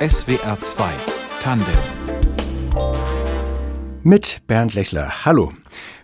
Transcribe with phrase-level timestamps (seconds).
[0.00, 0.90] SWR 2
[1.42, 1.74] Tandem
[4.02, 5.26] mit Bernd Lechler.
[5.26, 5.52] Hallo.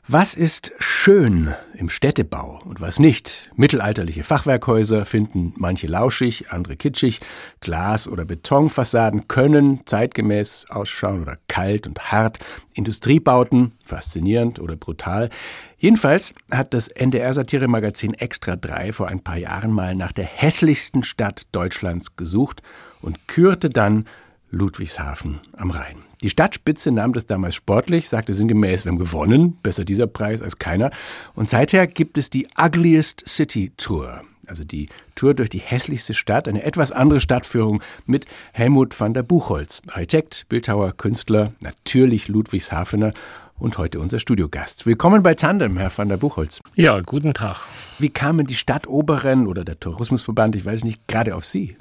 [0.07, 3.51] Was ist schön im Städtebau und was nicht?
[3.57, 7.21] Mittelalterliche Fachwerkhäuser finden manche lauschig, andere kitschig.
[7.61, 12.39] Glas- oder Betonfassaden können zeitgemäß ausschauen oder kalt und hart.
[12.75, 15.31] Industriebauten faszinierend oder brutal.
[15.79, 21.45] Jedenfalls hat das NDR-Satiremagazin Extra 3 vor ein paar Jahren mal nach der hässlichsten Stadt
[21.53, 22.61] Deutschlands gesucht
[23.03, 24.07] und kürte dann
[24.51, 25.97] Ludwigshafen am Rhein.
[26.23, 30.59] Die Stadtspitze nahm das damals sportlich, sagte sinngemäß, wir haben gewonnen, besser dieser Preis als
[30.59, 30.91] keiner.
[31.35, 36.49] Und seither gibt es die Ugliest City Tour, also die Tour durch die hässlichste Stadt,
[36.49, 43.13] eine etwas andere Stadtführung mit Helmut van der Buchholz, Architekt, Bildhauer, Künstler, natürlich Ludwigshafener
[43.59, 44.87] und heute unser Studiogast.
[44.87, 46.61] Willkommen bei Tandem, Herr van der Buchholz.
[46.75, 47.69] Ja, guten Tag.
[47.99, 51.77] Wie kamen die Stadtoberen oder der Tourismusverband, ich weiß nicht, gerade auf Sie?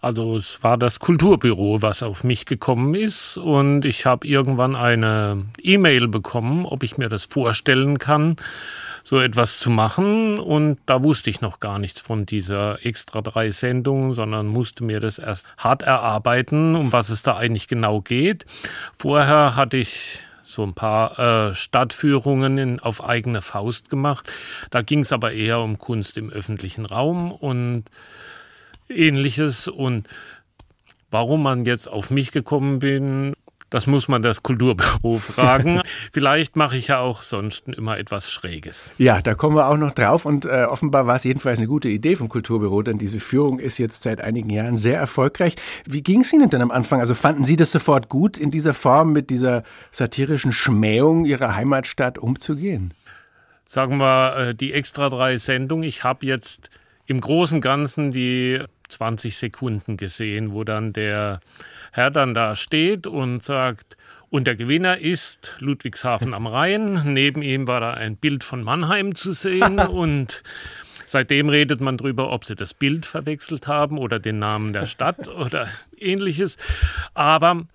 [0.00, 5.46] Also es war das Kulturbüro, was auf mich gekommen ist und ich habe irgendwann eine
[5.62, 8.36] E-Mail bekommen, ob ich mir das vorstellen kann,
[9.04, 13.50] so etwas zu machen und da wusste ich noch gar nichts von dieser extra drei
[13.50, 18.46] Sendung, sondern musste mir das erst hart erarbeiten, um was es da eigentlich genau geht.
[18.94, 21.18] Vorher hatte ich so ein paar
[21.50, 24.32] äh, Stadtführungen in, auf eigene Faust gemacht.
[24.70, 27.84] Da ging es aber eher um Kunst im öffentlichen Raum und
[28.88, 29.68] ähnliches.
[29.68, 30.08] Und
[31.10, 33.34] warum man jetzt auf mich gekommen bin,
[33.70, 35.80] das muss man das Kulturbüro fragen.
[36.12, 38.92] Vielleicht mache ich ja auch sonst immer etwas Schräges.
[38.96, 40.24] Ja, da kommen wir auch noch drauf.
[40.24, 43.78] Und äh, offenbar war es jedenfalls eine gute Idee vom Kulturbüro, denn diese Führung ist
[43.78, 45.56] jetzt seit einigen Jahren sehr erfolgreich.
[45.84, 47.00] Wie ging es Ihnen denn am Anfang?
[47.00, 52.18] Also fanden Sie das sofort gut, in dieser Form mit dieser satirischen Schmähung Ihrer Heimatstadt
[52.18, 52.94] umzugehen?
[53.68, 55.82] Sagen wir, äh, die extra drei Sendung.
[55.82, 56.70] Ich habe jetzt
[57.06, 61.40] im Großen und Ganzen die 20 Sekunden gesehen, wo dann der
[61.92, 63.96] Herr dann da steht und sagt,
[64.28, 67.02] und der Gewinner ist Ludwigshafen am Rhein.
[67.14, 70.42] Neben ihm war da ein Bild von Mannheim zu sehen und
[71.06, 75.28] seitdem redet man darüber, ob sie das Bild verwechselt haben oder den Namen der Stadt
[75.34, 76.56] oder ähnliches.
[77.14, 77.66] Aber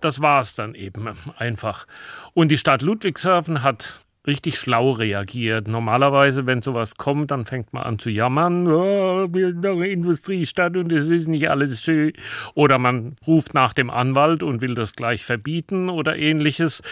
[0.00, 1.86] das war es dann eben einfach.
[2.32, 5.68] Und die Stadt Ludwigshafen hat richtig schlau reagiert.
[5.68, 9.88] Normalerweise, wenn sowas kommt, dann fängt man an zu jammern, oh, wir sind doch eine
[9.88, 12.12] Industriestadt und es ist nicht alles schön.
[12.54, 16.82] Oder man ruft nach dem Anwalt und will das gleich verbieten oder ähnliches.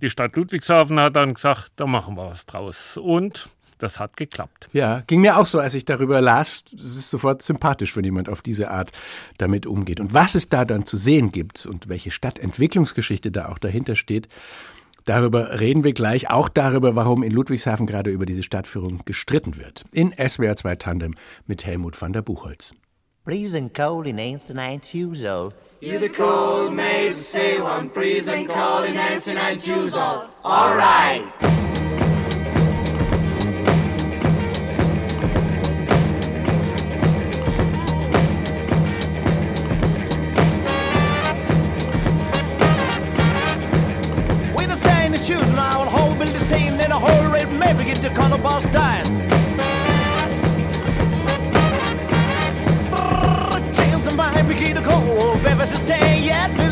[0.00, 2.96] Die Stadt Ludwigshafen hat dann gesagt, da machen wir was draus.
[2.96, 3.48] Und
[3.80, 4.68] das hat geklappt.
[4.72, 6.64] Ja, ging mir auch so, als ich darüber las.
[6.74, 8.92] Es ist sofort sympathisch, wenn jemand auf diese Art
[9.38, 10.00] damit umgeht.
[10.00, 14.28] Und was es da dann zu sehen gibt und welche Stadtentwicklungsgeschichte da auch dahinter steht,
[15.04, 19.84] Darüber reden wir gleich, auch darüber, warum in Ludwigshafen gerade über diese Stadtführung gestritten wird.
[19.92, 21.14] In SWR 2 Tandem
[21.46, 22.72] mit Helmut van der Buchholz.
[23.26, 25.50] And cold in Einstein Tuesday.
[25.80, 27.90] You the cold maze say one
[28.28, 30.22] and cold in Einstein Tuesday.
[30.42, 31.22] All right.
[47.60, 49.04] Maybe begin to call the boss dying.
[53.74, 56.69] Change somebody begin to call, baby, stay yet.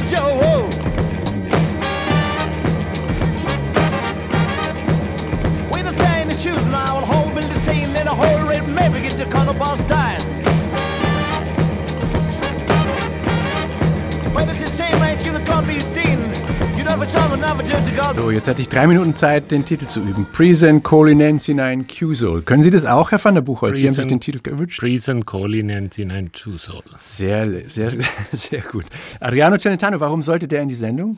[17.09, 20.27] So, jetzt hatte ich drei Minuten Zeit, den Titel zu üben.
[20.31, 22.43] Present Colinensi 9 Q-Soul.
[22.43, 23.79] Können Sie das auch, Herr van der Buchholz?
[23.79, 24.79] Sie haben sich den Titel gewünscht.
[24.79, 26.83] Present Colinensi 9 Q-Soul.
[27.01, 27.93] Sehr, sehr,
[28.33, 28.85] sehr gut.
[29.21, 31.17] Adriano Celentano, warum sollte der in die Sendung?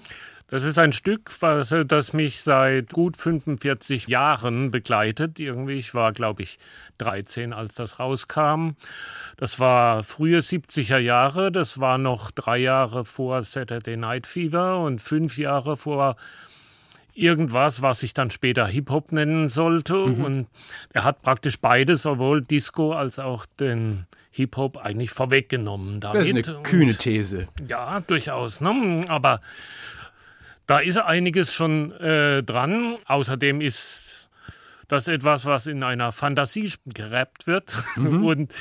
[0.51, 5.39] Das ist ein Stück, was, das mich seit gut 45 Jahren begleitet.
[5.39, 6.59] Irgendwie, ich war, glaube ich,
[6.99, 8.71] 13, als das rauskam.
[9.37, 11.53] Das war frühe 70er Jahre.
[11.53, 16.17] Das war noch drei Jahre vor Saturday Night Fever und fünf Jahre vor
[17.15, 19.95] irgendwas, was ich dann später Hip-Hop nennen sollte.
[19.95, 20.25] Mhm.
[20.25, 20.47] Und
[20.93, 26.01] er hat praktisch beides, sowohl Disco als auch den Hip-Hop eigentlich vorweggenommen.
[26.01, 26.21] Damit.
[26.21, 27.47] Das ist eine kühne These.
[27.61, 28.61] Und, ja, durchaus.
[28.61, 29.05] Ne?
[29.07, 29.41] Aber
[30.71, 32.97] da ist einiges schon äh, dran.
[33.07, 34.31] Außerdem ist
[34.87, 37.77] das etwas, was in einer Fantasie gerappt wird.
[37.97, 38.25] Mhm.
[38.25, 38.53] Und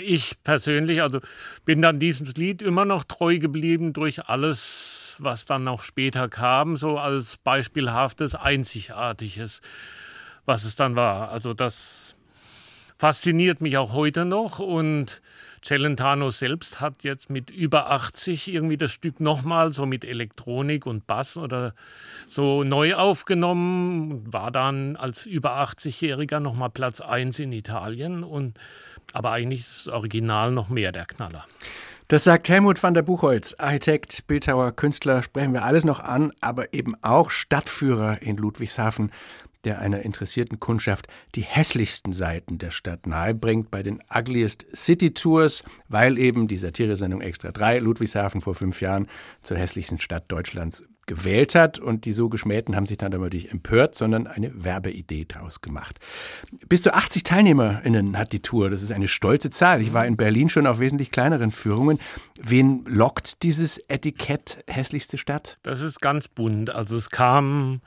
[0.00, 1.18] ich persönlich, also
[1.64, 6.76] bin dann diesem Lied immer noch treu geblieben durch alles, was dann noch später kam,
[6.76, 9.62] so als beispielhaftes, einzigartiges,
[10.44, 11.32] was es dann war.
[11.32, 12.14] Also das
[12.98, 14.58] fasziniert mich auch heute noch.
[14.58, 15.22] Und
[15.64, 21.06] Celentano selbst hat jetzt mit über 80 irgendwie das Stück nochmal so mit Elektronik und
[21.06, 21.74] Bass oder
[22.26, 28.24] so neu aufgenommen, war dann als über 80-Jähriger nochmal Platz 1 in Italien.
[28.24, 28.58] Und
[29.14, 31.46] aber eigentlich ist das Original noch mehr der Knaller.
[32.08, 36.72] Das sagt Helmut van der Buchholz, Architekt, Bildhauer, Künstler, sprechen wir alles noch an, aber
[36.72, 39.12] eben auch Stadtführer in Ludwigshafen
[39.68, 45.62] der einer interessierten Kundschaft die hässlichsten Seiten der Stadt nahebringt bei den Ugliest City Tours,
[45.88, 49.08] weil eben die Satiresendung Extra 3 Ludwigshafen vor fünf Jahren
[49.42, 53.50] zur hässlichsten Stadt Deutschlands gewählt hat und die so Geschmähten haben sich dann aber nicht
[53.52, 55.98] empört, sondern eine Werbeidee draus gemacht.
[56.68, 58.70] Bis zu 80 TeilnehmerInnen hat die Tour.
[58.70, 59.82] Das ist eine stolze Zahl.
[59.82, 61.98] Ich war in Berlin schon auf wesentlich kleineren Führungen.
[62.40, 65.58] Wen lockt dieses Etikett hässlichste Stadt?
[65.62, 66.70] Das ist ganz bunt.
[66.70, 67.80] Also es kam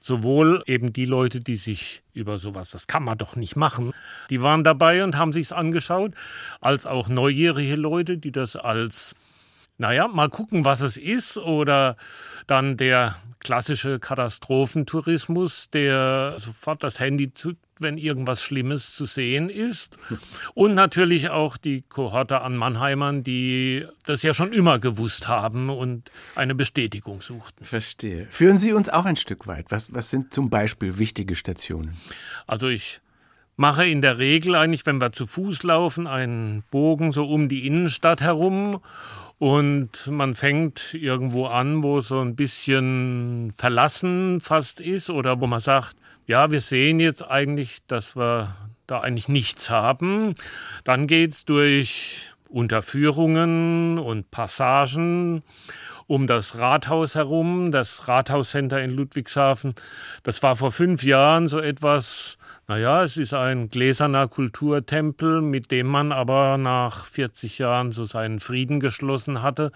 [0.00, 3.92] sowohl eben die Leute, die sich über sowas, das kann man doch nicht machen,
[4.30, 6.14] die waren dabei und haben sich's angeschaut,
[6.60, 9.14] als auch neugierige Leute, die das als
[9.80, 11.38] naja, mal gucken, was es ist.
[11.38, 11.96] Oder
[12.46, 17.32] dann der klassische Katastrophentourismus, der sofort das Handy
[17.80, 19.96] wenn irgendwas Schlimmes zu sehen ist.
[20.54, 26.10] Und natürlich auch die Kohorte an Mannheimern, die das ja schon immer gewusst haben und
[26.34, 27.64] eine Bestätigung suchten.
[27.64, 28.26] Verstehe.
[28.30, 29.66] Führen Sie uns auch ein Stück weit.
[29.70, 31.96] Was, was sind zum Beispiel wichtige Stationen?
[32.46, 33.00] Also ich
[33.56, 37.66] mache in der Regel eigentlich, wenn wir zu Fuß laufen, einen Bogen so um die
[37.66, 38.80] Innenstadt herum
[39.40, 45.60] und man fängt irgendwo an, wo so ein bisschen verlassen fast ist oder wo man
[45.60, 45.96] sagt,
[46.30, 48.54] ja, wir sehen jetzt eigentlich, dass wir
[48.86, 50.34] da eigentlich nichts haben.
[50.84, 55.42] Dann geht es durch Unterführungen und Passagen
[56.06, 59.74] um das Rathaus herum, das Rathauscenter in Ludwigshafen.
[60.22, 62.38] Das war vor fünf Jahren so etwas,
[62.68, 68.38] naja, es ist ein gläserner Kulturtempel, mit dem man aber nach 40 Jahren so seinen
[68.38, 69.72] Frieden geschlossen hatte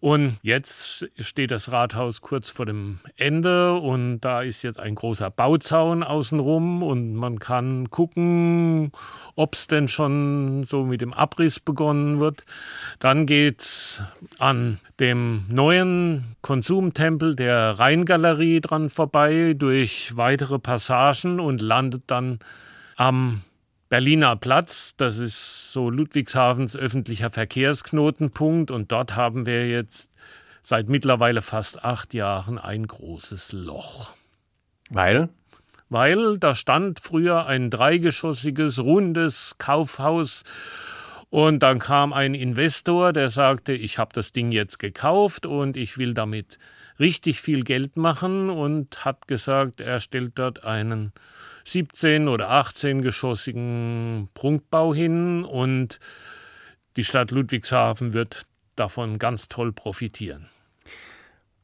[0.00, 5.28] und jetzt steht das Rathaus kurz vor dem Ende und da ist jetzt ein großer
[5.30, 8.92] Bauzaun außenrum und man kann gucken,
[9.34, 12.44] ob es denn schon so mit dem Abriss begonnen wird.
[13.00, 14.02] Dann geht's
[14.38, 22.38] an dem neuen Konsumtempel der Rheingalerie dran vorbei durch weitere Passagen und landet dann
[22.96, 23.42] am
[23.88, 30.10] Berliner Platz, das ist so Ludwigshafens öffentlicher Verkehrsknotenpunkt und dort haben wir jetzt
[30.62, 34.12] seit mittlerweile fast acht Jahren ein großes Loch.
[34.90, 35.30] Weil?
[35.88, 40.44] Weil da stand früher ein dreigeschossiges, rundes Kaufhaus
[41.30, 45.96] und dann kam ein Investor, der sagte, ich habe das Ding jetzt gekauft und ich
[45.96, 46.58] will damit
[47.00, 51.12] richtig viel Geld machen und hat gesagt, er stellt dort einen
[51.68, 56.00] 17 oder 18 geschossigen Prunkbau hin und
[56.96, 60.48] die Stadt Ludwigshafen wird davon ganz toll profitieren.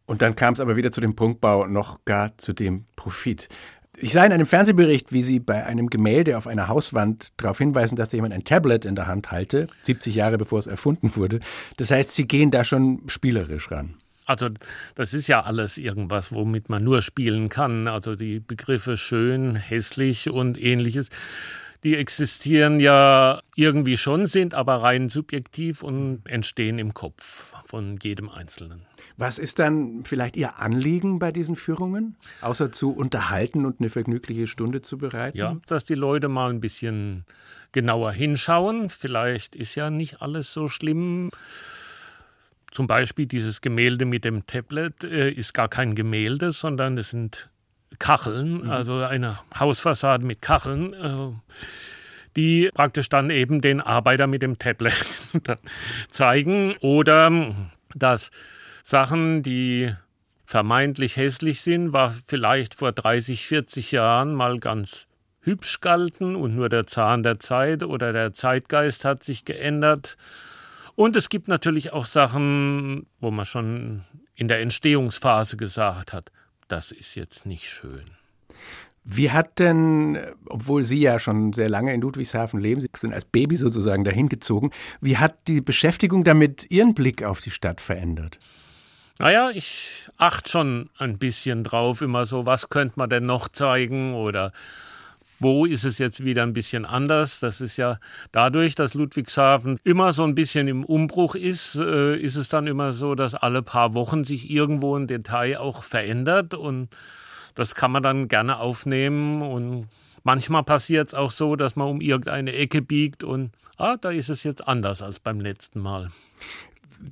[0.06, 3.48] Und dann kam es aber wieder zu dem Prunkbau, noch gar zu dem Profit.
[3.96, 7.96] Ich sah in einem Fernsehbericht, wie Sie bei einem Gemälde auf einer Hauswand darauf hinweisen,
[7.96, 11.40] dass da jemand ein Tablet in der Hand halte, 70 Jahre bevor es erfunden wurde.
[11.76, 13.94] Das heißt, Sie gehen da schon spielerisch ran.
[14.26, 14.48] Also
[14.94, 17.88] das ist ja alles irgendwas, womit man nur spielen kann.
[17.88, 21.10] Also die Begriffe schön, hässlich und ähnliches,
[21.84, 28.30] die existieren ja irgendwie schon, sind aber rein subjektiv und entstehen im Kopf von jedem
[28.30, 28.86] Einzelnen.
[29.18, 34.46] Was ist dann vielleicht Ihr Anliegen bei diesen Führungen, außer zu unterhalten und eine vergnügliche
[34.46, 35.36] Stunde zu bereiten?
[35.36, 37.24] Ja, dass die Leute mal ein bisschen
[37.72, 38.88] genauer hinschauen.
[38.88, 41.30] Vielleicht ist ja nicht alles so schlimm
[42.74, 47.48] zum Beispiel dieses Gemälde mit dem Tablet äh, ist gar kein Gemälde, sondern es sind
[48.00, 48.70] Kacheln, mhm.
[48.70, 51.60] also eine Hausfassade mit Kacheln, äh,
[52.34, 55.06] die praktisch dann eben den Arbeiter mit dem Tablet
[56.10, 56.74] zeigen.
[56.80, 57.54] Oder
[57.94, 58.32] dass
[58.82, 59.94] Sachen, die
[60.44, 65.06] vermeintlich hässlich sind, war vielleicht vor 30, 40 Jahren mal ganz
[65.42, 70.16] hübsch galten und nur der Zahn der Zeit oder der Zeitgeist hat sich geändert.
[70.96, 74.02] Und es gibt natürlich auch Sachen, wo man schon
[74.34, 76.30] in der Entstehungsphase gesagt hat,
[76.68, 78.04] das ist jetzt nicht schön.
[79.04, 83.26] Wie hat denn, obwohl Sie ja schon sehr lange in Ludwigshafen leben, Sie sind als
[83.26, 84.70] Baby sozusagen dahin gezogen,
[85.02, 88.38] wie hat die Beschäftigung damit Ihren Blick auf die Stadt verändert?
[89.18, 94.14] Naja, ich achte schon ein bisschen drauf, immer so, was könnte man denn noch zeigen
[94.14, 94.52] oder
[95.40, 97.40] wo ist es jetzt wieder ein bisschen anders?
[97.40, 97.98] Das ist ja
[98.32, 102.92] dadurch, dass Ludwigshafen immer so ein bisschen im Umbruch ist, äh, ist es dann immer
[102.92, 106.88] so, dass alle paar Wochen sich irgendwo ein Detail auch verändert und
[107.54, 109.88] das kann man dann gerne aufnehmen und
[110.24, 114.28] manchmal passiert es auch so, dass man um irgendeine Ecke biegt und ah, da ist
[114.28, 116.10] es jetzt anders als beim letzten Mal.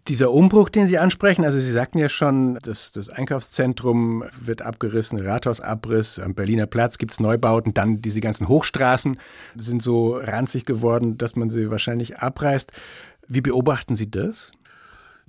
[0.09, 5.19] Dieser Umbruch, den Sie ansprechen, also Sie sagten ja schon, das, das Einkaufszentrum wird abgerissen,
[5.19, 9.19] Rathausabriss, am Berliner Platz gibt es Neubauten, dann diese ganzen Hochstraßen
[9.55, 12.73] sind so ranzig geworden, dass man sie wahrscheinlich abreißt.
[13.29, 14.53] Wie beobachten Sie das?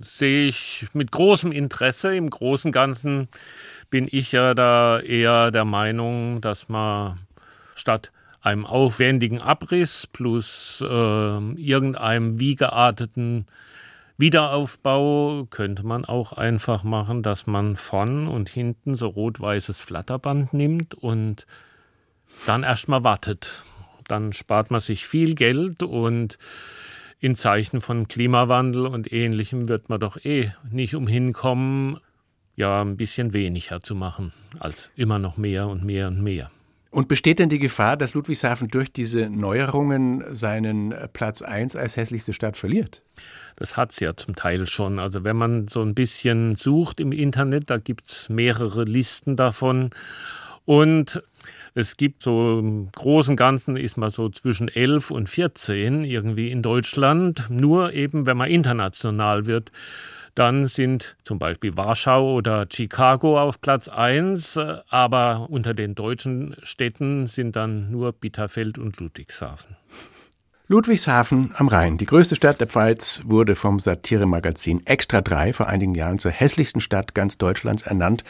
[0.00, 2.16] Sehe ich mit großem Interesse.
[2.16, 3.28] Im Großen und Ganzen
[3.90, 7.20] bin ich ja da eher der Meinung, dass man
[7.76, 13.46] statt einem aufwendigen Abriss plus äh, irgendeinem wie gearteten
[14.16, 20.94] Wiederaufbau könnte man auch einfach machen, dass man vorn und hinten so rot-weißes Flatterband nimmt
[20.94, 21.46] und
[22.46, 23.64] dann erstmal wartet.
[24.06, 26.38] Dann spart man sich viel Geld und
[27.18, 31.98] in Zeichen von Klimawandel und ähnlichem wird man doch eh nicht umhin kommen,
[32.54, 36.50] ja, ein bisschen weniger zu machen, als immer noch mehr und mehr und mehr.
[36.94, 42.32] Und besteht denn die Gefahr, dass Ludwigshafen durch diese Neuerungen seinen Platz 1 als hässlichste
[42.32, 43.02] Stadt verliert?
[43.56, 45.00] Das hat es ja zum Teil schon.
[45.00, 49.90] Also wenn man so ein bisschen sucht im Internet, da gibt es mehrere Listen davon.
[50.66, 51.20] Und
[51.74, 56.52] es gibt so im Großen und Ganzen ist man so zwischen 11 und 14 irgendwie
[56.52, 57.48] in Deutschland.
[57.50, 59.72] Nur eben, wenn man international wird,
[60.34, 67.26] dann sind zum Beispiel Warschau oder Chicago auf Platz 1, aber unter den deutschen Städten
[67.26, 69.76] sind dann nur Bitterfeld und Ludwigshafen.
[70.66, 75.94] Ludwigshafen am Rhein, die größte Stadt der Pfalz, wurde vom Satiremagazin Extra 3 vor einigen
[75.94, 78.24] Jahren zur hässlichsten Stadt ganz Deutschlands ernannt,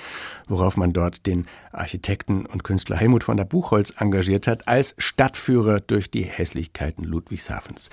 [0.48, 5.78] worauf man dort den Architekten und Künstler Helmut von der Buchholz engagiert hat, als Stadtführer
[5.78, 7.88] durch die Hässlichkeiten Ludwigshafens.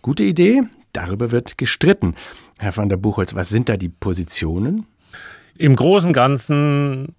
[0.00, 0.62] Gute Idee,
[0.92, 2.14] darüber wird gestritten.
[2.58, 4.86] Herr van der Buchholz, was sind da die Positionen?
[5.56, 7.14] Im Großen und Ganzen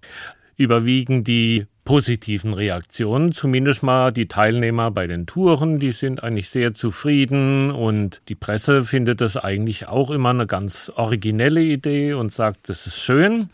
[0.56, 3.32] überwiegen die positiven Reaktionen.
[3.32, 8.84] Zumindest mal die Teilnehmer bei den Touren, die sind eigentlich sehr zufrieden und die Presse
[8.84, 13.50] findet das eigentlich auch immer eine ganz originelle Idee und sagt, das ist schön.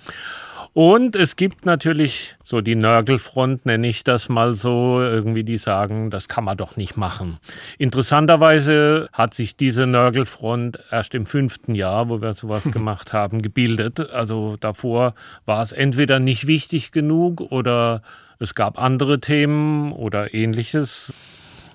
[0.72, 6.10] Und es gibt natürlich so die Nörgelfront, nenne ich das mal so, irgendwie die sagen,
[6.10, 7.38] das kann man doch nicht machen.
[7.78, 14.10] Interessanterweise hat sich diese Nörgelfront erst im fünften Jahr, wo wir sowas gemacht haben, gebildet.
[14.10, 18.02] Also davor war es entweder nicht wichtig genug oder
[18.38, 21.12] es gab andere Themen oder ähnliches.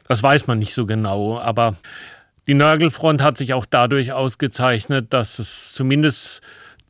[0.07, 1.75] Das weiß man nicht so genau, aber
[2.47, 6.41] die Nörgelfront hat sich auch dadurch ausgezeichnet, dass es zumindest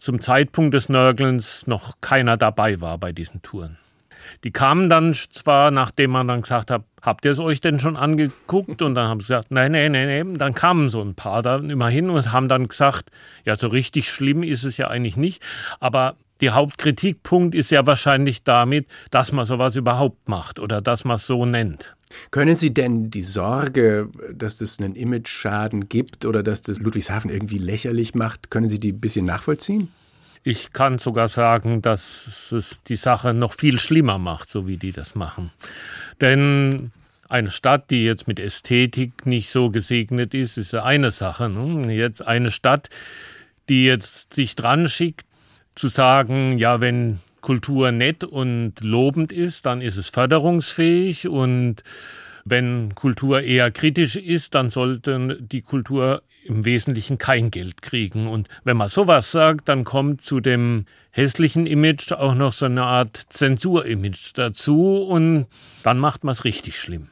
[0.06, 3.78] zum Zeitpunkt des Nörgelns noch keiner dabei war bei diesen Touren.
[4.44, 7.98] Die kamen dann zwar, nachdem man dann gesagt hat, habt ihr es euch denn schon
[7.98, 8.84] angeguckt?
[8.84, 10.34] Und dann haben sie gesagt, nein, nein, nein, nein.
[10.36, 13.10] Dann kamen so ein paar da immerhin und haben dann gesagt,
[13.46, 15.42] ja, so richtig schlimm ist es ja eigentlich nicht.
[15.80, 21.16] Aber die Hauptkritikpunkt ist ja wahrscheinlich damit, dass man sowas überhaupt macht oder dass man
[21.16, 21.95] es so nennt.
[22.32, 27.58] Können Sie denn die Sorge, dass das einen Image-Schaden gibt oder dass das Ludwigshafen irgendwie
[27.58, 29.90] lächerlich macht, können Sie die ein bisschen nachvollziehen?
[30.44, 34.92] Ich kann sogar sagen, dass es die Sache noch viel schlimmer macht, so wie die
[34.92, 35.52] das machen.
[36.22, 36.92] Denn
[37.28, 41.50] eine Stadt, die jetzt mit Ästhetik nicht so gesegnet ist, ist eine Sache.
[41.50, 41.92] Ne?
[41.92, 42.90] Jetzt eine Stadt,
[43.70, 45.26] die jetzt sich dran schickt,
[45.74, 51.84] zu sagen, ja, wenn Kultur nett und lobend ist, dann ist es förderungsfähig und
[52.44, 58.26] wenn Kultur eher kritisch ist, dann sollte die Kultur im Wesentlichen kein Geld kriegen.
[58.26, 62.82] Und wenn man sowas sagt, dann kommt zu dem hässlichen Image auch noch so eine
[62.82, 65.46] Art Zensur-Image dazu und
[65.84, 67.10] dann macht man es richtig schlimm.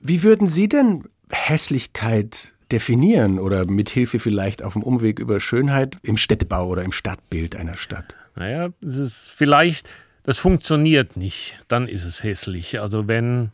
[0.00, 6.16] Wie würden Sie denn Hässlichkeit definieren oder mithilfe vielleicht auf dem Umweg über Schönheit im
[6.16, 8.14] Städtebau oder im Stadtbild einer Stadt?
[8.40, 9.90] Naja, das ist vielleicht,
[10.22, 12.80] das funktioniert nicht, dann ist es hässlich.
[12.80, 13.50] Also wenn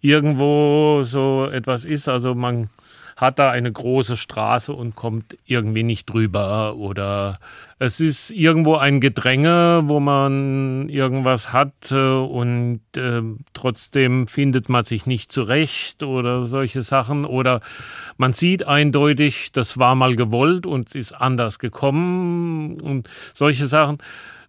[0.00, 2.70] irgendwo so etwas ist, also man
[3.16, 7.38] hat da eine große Straße und kommt irgendwie nicht drüber oder
[7.78, 13.22] es ist irgendwo ein Gedränge, wo man irgendwas hat äh, und äh,
[13.54, 17.60] trotzdem findet man sich nicht zurecht oder solche Sachen oder
[18.16, 23.98] man sieht eindeutig, das war mal gewollt und es ist anders gekommen und solche Sachen.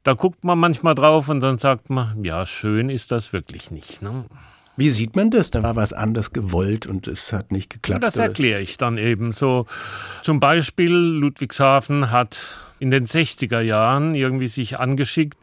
[0.03, 4.01] Da guckt man manchmal drauf und dann sagt man, ja, schön ist das wirklich nicht.
[4.01, 4.25] Ne?
[4.81, 5.51] Wie sieht man das?
[5.51, 8.01] Da war was anders gewollt und es hat nicht geklappt.
[8.01, 9.67] Ja, das erkläre ich dann eben so.
[10.23, 15.37] Zum Beispiel Ludwigshafen hat in den 60er Jahren irgendwie sich angeschickt,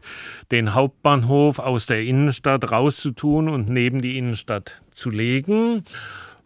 [0.51, 5.85] den Hauptbahnhof aus der Innenstadt rauszutun und neben die Innenstadt zu legen.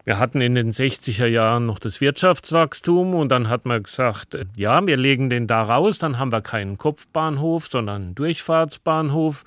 [0.04, 4.86] Wir hatten in den 60er Jahren noch das Wirtschaftswachstum und dann hat man gesagt, ja,
[4.86, 9.42] wir legen den da raus, dann haben wir keinen Kopfbahnhof, sondern einen Durchfahrtsbahnhof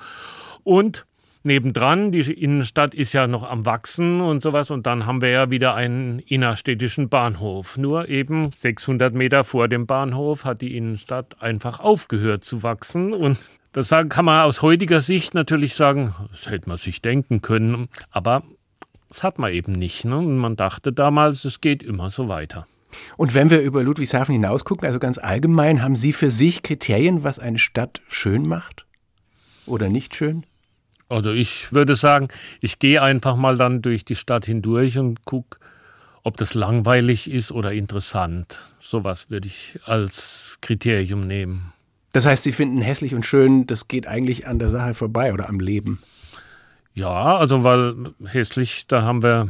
[0.65, 1.05] und
[1.47, 2.11] nebendran.
[2.11, 4.69] Die Innenstadt ist ja noch am Wachsen und sowas.
[4.69, 7.77] Und dann haben wir ja wieder einen innerstädtischen Bahnhof.
[7.77, 13.13] Nur eben 600 Meter vor dem Bahnhof hat die Innenstadt einfach aufgehört zu wachsen.
[13.13, 13.39] Und
[13.71, 17.87] das kann man aus heutiger Sicht natürlich sagen, das hätte man sich denken können.
[18.11, 18.43] Aber
[19.09, 20.05] das hat man eben nicht.
[20.05, 20.17] Ne?
[20.17, 22.67] Und man dachte damals, es geht immer so weiter.
[23.17, 27.23] Und wenn wir über Ludwigshafen hinaus gucken, also ganz allgemein, haben Sie für sich Kriterien,
[27.23, 28.85] was eine Stadt schön macht?
[29.65, 30.45] Oder nicht schön?
[31.09, 32.27] Also ich würde sagen,
[32.61, 35.59] ich gehe einfach mal dann durch die Stadt hindurch und gucke,
[36.23, 38.59] ob das langweilig ist oder interessant.
[38.79, 41.71] Sowas würde ich als Kriterium nehmen.
[42.11, 45.47] Das heißt, Sie finden hässlich und schön, das geht eigentlich an der Sache vorbei oder
[45.47, 45.99] am Leben.
[46.93, 47.95] Ja, also weil
[48.25, 49.47] hässlich, da haben wir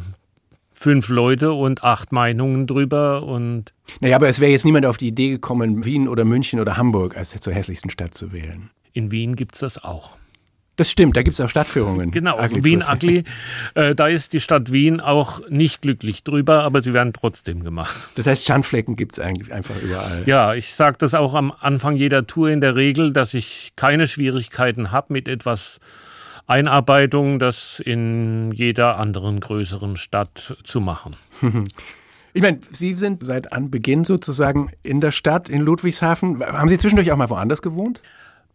[0.73, 3.73] fünf Leute und acht Meinungen drüber und.
[4.01, 7.17] Naja, aber es wäre jetzt niemand auf die Idee gekommen, Wien oder München oder Hamburg
[7.17, 8.69] als zur hässlichsten Stadt zu wählen.
[8.93, 10.17] In Wien gibt es das auch.
[10.77, 12.11] Das stimmt, da gibt es auch Stadtführungen.
[12.11, 13.03] Genau, Ugly Wien Truth.
[13.03, 13.23] Ugly.
[13.73, 18.09] Äh, da ist die Stadt Wien auch nicht glücklich drüber, aber sie werden trotzdem gemacht.
[18.15, 20.23] Das heißt, Schandflecken gibt es eigentlich einfach überall.
[20.27, 24.07] Ja, ich sage das auch am Anfang jeder Tour in der Regel, dass ich keine
[24.07, 25.79] Schwierigkeiten habe mit etwas
[26.45, 31.15] Einarbeitung, das in jeder anderen größeren Stadt zu machen.
[32.33, 36.45] Ich meine, Sie sind seit Anbeginn sozusagen in der Stadt, in Ludwigshafen.
[36.45, 38.03] Haben Sie zwischendurch auch mal woanders gewohnt?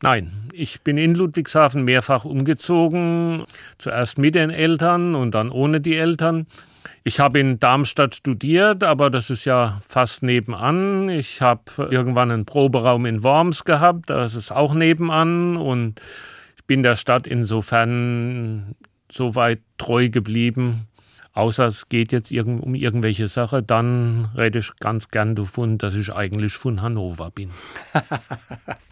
[0.03, 3.45] Nein, ich bin in Ludwigshafen mehrfach umgezogen,
[3.79, 6.49] zuerst mit den Eltern und dann ohne die Eltern.
[7.05, 11.09] Ich habe in Darmstadt studiert, aber das ist ja fast nebenan.
[11.09, 16.01] Ich habe irgendwann einen Proberaum in Worms gehabt, das ist auch nebenan und
[16.57, 18.75] ich bin der Stadt insofern
[19.11, 20.89] so weit treu geblieben.
[21.33, 26.13] Außer es geht jetzt um irgendwelche Sache, dann rede ich ganz gern davon, dass ich
[26.13, 27.51] eigentlich von Hannover bin.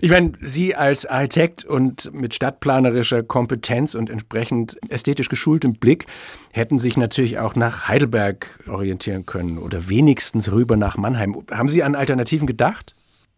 [0.00, 6.06] Ich meine, Sie als Architekt und mit stadtplanerischer Kompetenz und entsprechend ästhetisch geschultem Blick
[6.52, 11.36] hätten sich natürlich auch nach Heidelberg orientieren können oder wenigstens rüber nach Mannheim.
[11.50, 12.94] Haben Sie an Alternativen gedacht?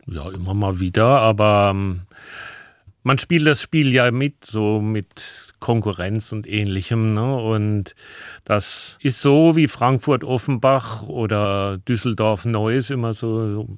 [0.06, 2.02] Ja, immer mal wieder, aber ähm,
[3.02, 5.22] man spielt das Spiel ja mit, so mit
[5.60, 7.14] Konkurrenz und ähnlichem.
[7.14, 7.36] Ne?
[7.36, 7.94] Und
[8.44, 13.68] das ist so wie Frankfurt-Offenbach oder Düsseldorf-Neuss immer so, so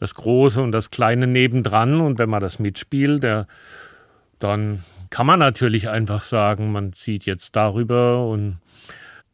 [0.00, 2.00] das Große und das Kleine nebendran.
[2.00, 3.46] Und wenn man das mitspielt, der,
[4.38, 8.58] dann kann man natürlich einfach sagen, man zieht jetzt darüber und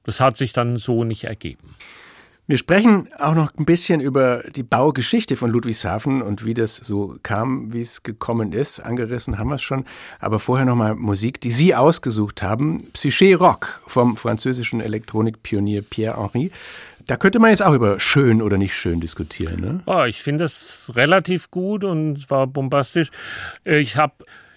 [0.04, 1.74] das hat sich dann so nicht ergeben.
[2.46, 7.16] Wir sprechen auch noch ein bisschen über die Baugeschichte von Ludwigshafen und wie das so
[7.22, 8.80] kam, wie es gekommen ist.
[8.80, 9.84] Angerissen haben wir es schon.
[10.20, 12.82] Aber vorher nochmal Musik, die Sie ausgesucht haben.
[12.92, 16.50] Psyché Rock vom französischen Elektronikpionier Pierre Henry.
[17.06, 19.60] Da könnte man jetzt auch über schön oder nicht schön diskutieren.
[19.60, 19.80] Ne?
[19.86, 23.10] Oh, ich finde es relativ gut und zwar bombastisch.
[23.64, 24.14] Ich habe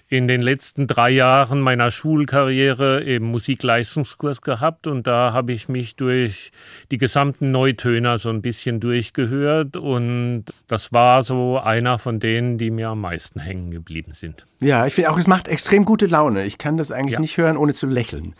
[0.09, 5.97] in den letzten drei Jahren meiner Schulkarriere eben Musikleistungskurs gehabt und da habe ich mich
[5.97, 6.51] durch
[6.91, 12.71] die gesamten Neutöner so ein bisschen durchgehört und das war so einer von denen, die
[12.71, 14.45] mir am meisten hängen geblieben sind.
[14.61, 16.45] Ja, ich finde auch, es macht extrem gute Laune.
[16.45, 17.19] Ich kann das eigentlich ja.
[17.19, 18.33] nicht hören, ohne zu lächeln.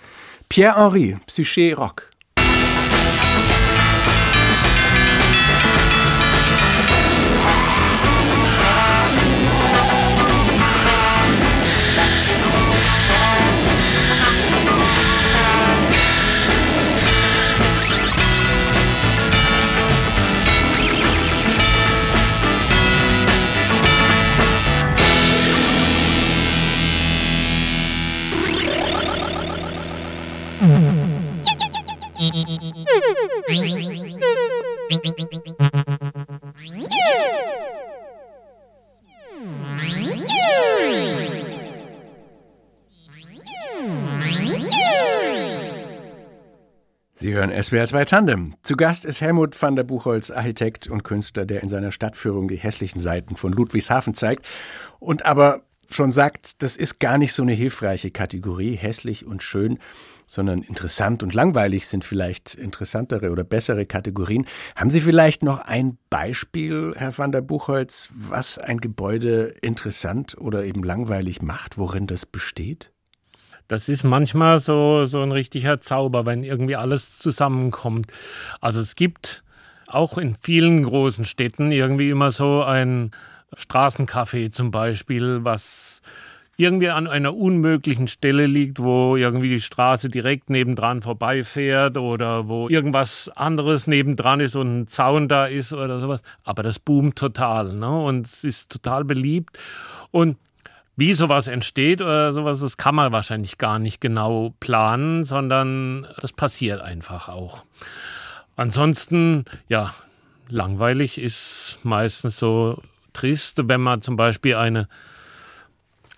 [0.47, 2.11] Pierre Henry, Psyché Rock.
[32.47, 32.53] Sie
[47.33, 48.55] hören SWR 2 Tandem.
[48.63, 52.55] Zu Gast ist Helmut van der Buchholz, Architekt und Künstler, der in seiner Stadtführung die
[52.55, 54.45] hässlichen Seiten von Ludwigshafen zeigt
[54.99, 59.79] und aber schon sagt, das ist gar nicht so eine hilfreiche Kategorie, hässlich und schön,
[60.27, 64.45] sondern interessant und langweilig sind vielleicht interessantere oder bessere Kategorien.
[64.75, 70.65] Haben Sie vielleicht noch ein Beispiel, Herr van der Buchholz, was ein Gebäude interessant oder
[70.65, 72.91] eben langweilig macht, worin das besteht?
[73.69, 78.11] Das ist manchmal so, so ein richtiger Zauber, wenn irgendwie alles zusammenkommt.
[78.61, 79.43] Also es gibt
[79.87, 83.11] auch in vielen großen Städten irgendwie immer so ein
[83.55, 86.01] Straßencafé zum Beispiel, was
[86.59, 92.67] irgendwie an einer unmöglichen Stelle liegt, wo irgendwie die Straße direkt nebendran vorbeifährt oder wo
[92.67, 96.23] irgendwas anderes nebendran ist und ein Zaun da ist oder sowas.
[96.43, 97.89] Aber das boomt total ne?
[97.89, 99.57] und es ist total beliebt.
[100.09, 100.37] Und
[100.99, 106.33] Wie sowas entsteht oder sowas, das kann man wahrscheinlich gar nicht genau planen, sondern das
[106.33, 107.63] passiert einfach auch.
[108.55, 109.93] Ansonsten, ja,
[110.49, 112.81] langweilig ist meistens so
[113.13, 114.87] trist, wenn man zum Beispiel eine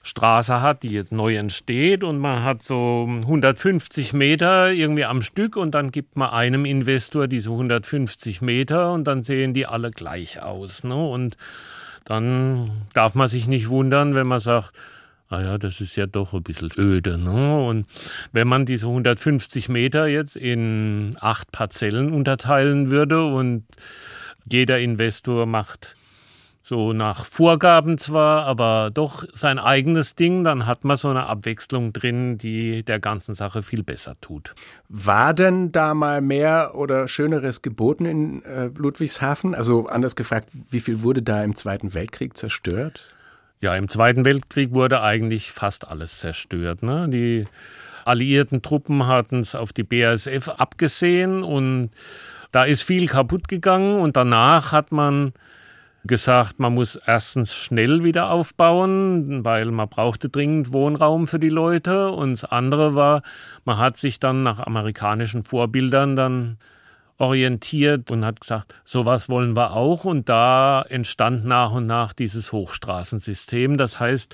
[0.10, 5.56] Straße hat, die jetzt neu entsteht und man hat so 150 Meter irgendwie am Stück
[5.56, 10.41] und dann gibt man einem Investor diese 150 Meter und dann sehen die alle gleich
[10.41, 10.84] aus.
[10.84, 10.95] Ne?
[10.95, 11.38] Und
[12.06, 14.72] dann darf man sich nicht wundern, wenn man sagt,
[15.30, 17.17] ah das ist ja doch ein bisschen öde.
[17.17, 17.65] Ne?
[17.65, 17.86] Und
[18.32, 23.63] wenn man diese 150 Meter jetzt in acht Parzellen unterteilen würde und
[24.52, 25.95] jeder Investor macht
[26.69, 31.93] so nach Vorgaben zwar, aber doch sein eigenes Ding, dann hat man so eine Abwechslung
[31.93, 34.53] drin, die der ganzen Sache viel besser tut.
[34.88, 39.55] War denn da mal mehr oder Schöneres geboten in äh, Ludwigshafen?
[39.55, 43.01] Also anders gefragt, wie viel wurde da im Zweiten Weltkrieg zerstört?
[43.62, 46.84] Ja, im Zweiten Weltkrieg wurde eigentlich fast alles zerstört.
[46.84, 47.10] Ne?
[47.10, 47.45] Die
[48.05, 51.89] alliierten Truppen hatten es auf die BASF abgesehen und
[52.51, 55.34] da ist viel kaputt gegangen und danach hat man
[56.05, 62.12] gesagt, man muss erstens schnell wieder aufbauen, weil man brauchte dringend Wohnraum für die Leute.
[62.12, 63.21] Und das andere war,
[63.65, 66.57] man hat sich dann nach amerikanischen Vorbildern dann
[67.17, 70.05] orientiert und hat gesagt, sowas wollen wir auch.
[70.05, 73.77] Und da entstand nach und nach dieses Hochstraßensystem.
[73.77, 74.33] Das heißt,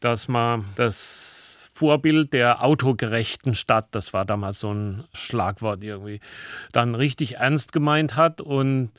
[0.00, 6.20] dass man das Vorbild der autogerechten Stadt, das war damals so ein Schlagwort irgendwie,
[6.72, 8.92] dann richtig ernst gemeint hat und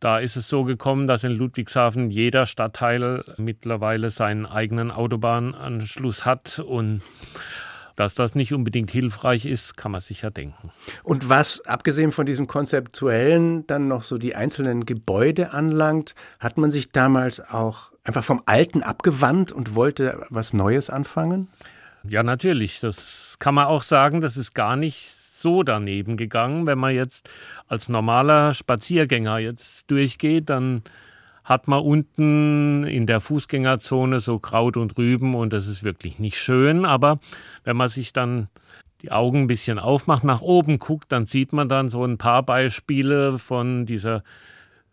[0.00, 6.58] da ist es so gekommen, dass in Ludwigshafen jeder Stadtteil mittlerweile seinen eigenen Autobahnanschluss hat
[6.58, 7.02] und
[7.96, 10.70] dass das nicht unbedingt hilfreich ist, kann man sich ja denken.
[11.02, 16.70] Und was, abgesehen von diesem konzeptuellen, dann noch so die einzelnen Gebäude anlangt, hat man
[16.70, 21.48] sich damals auch einfach vom Alten abgewandt und wollte was Neues anfangen?
[22.04, 22.80] Ja, natürlich.
[22.80, 26.66] Das kann man auch sagen, das ist gar nicht so daneben gegangen.
[26.66, 27.28] Wenn man jetzt
[27.66, 30.82] als normaler Spaziergänger jetzt durchgeht, dann
[31.44, 36.38] hat man unten in der Fußgängerzone so Kraut und Rüben und das ist wirklich nicht
[36.38, 36.84] schön.
[36.84, 37.18] Aber
[37.64, 38.48] wenn man sich dann
[39.02, 42.42] die Augen ein bisschen aufmacht, nach oben guckt, dann sieht man dann so ein paar
[42.42, 44.22] Beispiele von dieser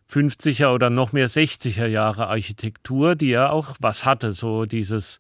[0.10, 5.20] 50er oder noch mehr 60er Jahre Architektur, die ja auch was hatte, so dieses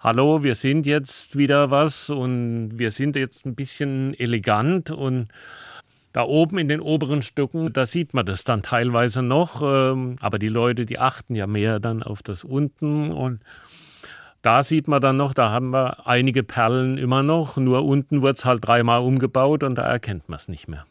[0.00, 5.28] hallo, wir sind jetzt wieder was und wir sind jetzt ein bisschen elegant und
[6.12, 10.38] da oben in den oberen Stücken, da sieht man das dann teilweise noch, ähm, aber
[10.38, 13.40] die Leute, die achten ja mehr dann auf das unten und
[14.40, 18.38] da sieht man dann noch, da haben wir einige Perlen immer noch, nur unten wird
[18.38, 20.86] es halt dreimal umgebaut und da erkennt man es nicht mehr.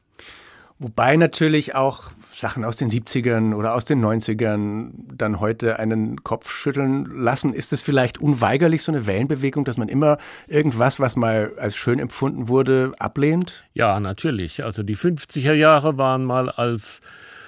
[0.80, 6.52] Wobei natürlich auch Sachen aus den 70ern oder aus den 90ern dann heute einen Kopf
[6.52, 7.54] schütteln lassen.
[7.54, 11.98] Ist es vielleicht unweigerlich so eine Wellenbewegung, dass man immer irgendwas, was mal als schön
[11.98, 13.64] empfunden wurde, ablehnt?
[13.74, 14.64] Ja, natürlich.
[14.64, 17.02] Also die 50er Jahre waren mal als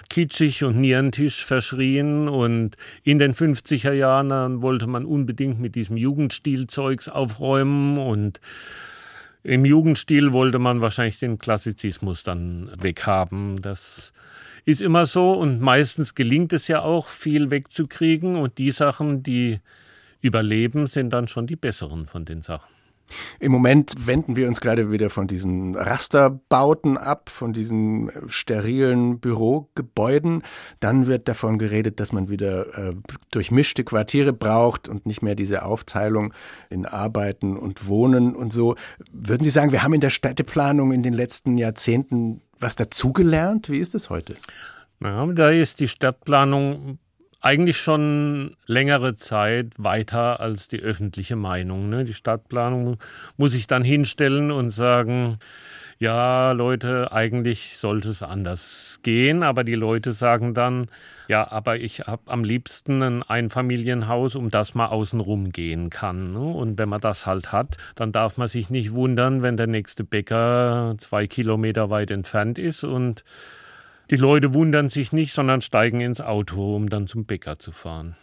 [0.10, 7.10] kitschig und Nierentisch verschrien und in den 50er Jahren wollte man unbedingt mit diesem Jugendstilzeugs
[7.10, 8.42] aufräumen und
[9.44, 13.62] im Jugendstil wollte man wahrscheinlich den Klassizismus dann weghaben.
[13.62, 14.14] Das
[14.66, 19.60] ist immer so und meistens gelingt es ja auch, viel wegzukriegen und die Sachen, die
[20.22, 22.79] überleben, sind dann schon die besseren von den Sachen.
[23.40, 30.44] Im Moment wenden wir uns gerade wieder von diesen Rasterbauten ab, von diesen sterilen Bürogebäuden.
[30.80, 32.96] Dann wird davon geredet, dass man wieder äh,
[33.32, 36.34] durchmischte Quartiere braucht und nicht mehr diese Aufteilung
[36.70, 38.76] in Arbeiten und Wohnen und so.
[39.12, 43.70] Würden Sie sagen, wir haben in der Städteplanung in den letzten Jahrzehnten was dazugelernt?
[43.70, 44.36] Wie ist es heute?
[45.02, 47.00] Ja, da ist die Stadtplanung
[47.42, 51.90] eigentlich schon längere Zeit weiter als die öffentliche Meinung.
[51.90, 52.04] Ne?
[52.04, 52.98] Die Stadtplanung
[53.38, 55.40] muss sich dann hinstellen und sagen,
[56.00, 60.88] ja, Leute, eigentlich sollte es anders gehen, aber die Leute sagen dann,
[61.28, 66.32] ja, aber ich habe am liebsten ein Einfamilienhaus, um das man außenrum gehen kann.
[66.32, 66.40] Ne?
[66.40, 70.04] Und wenn man das halt hat, dann darf man sich nicht wundern, wenn der nächste
[70.06, 73.24] Bäcker zwei Kilometer weit entfernt ist und
[74.10, 78.16] die Leute wundern sich nicht, sondern steigen ins Auto, um dann zum Bäcker zu fahren.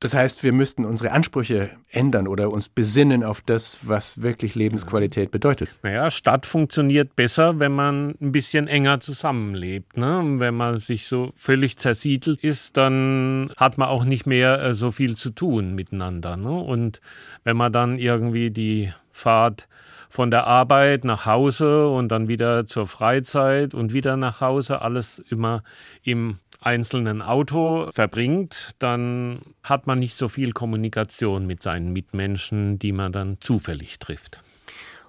[0.00, 5.30] Das heißt, wir müssten unsere Ansprüche ändern oder uns besinnen auf das, was wirklich Lebensqualität
[5.30, 5.70] bedeutet.
[5.82, 9.96] Naja, Stadt funktioniert besser, wenn man ein bisschen enger zusammenlebt.
[9.96, 10.22] Ne?
[10.38, 14.90] Wenn man sich so völlig zersiedelt ist, dann hat man auch nicht mehr äh, so
[14.90, 16.36] viel zu tun miteinander.
[16.36, 16.52] Ne?
[16.52, 17.00] Und
[17.44, 19.68] wenn man dann irgendwie die Fahrt
[20.14, 25.18] von der Arbeit nach Hause und dann wieder zur Freizeit und wieder nach Hause, alles
[25.18, 25.64] immer
[26.04, 32.92] im einzelnen Auto verbringt, dann hat man nicht so viel Kommunikation mit seinen Mitmenschen, die
[32.92, 34.40] man dann zufällig trifft.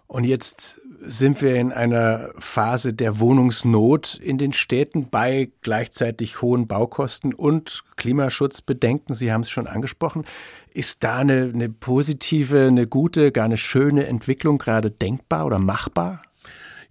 [0.08, 6.68] Und jetzt sind wir in einer Phase der Wohnungsnot in den Städten bei gleichzeitig hohen
[6.68, 9.16] Baukosten und Klimaschutzbedenken.
[9.16, 10.26] Sie haben es schon angesprochen.
[10.74, 16.22] Ist da eine, eine positive, eine gute, gar eine schöne Entwicklung gerade denkbar oder machbar?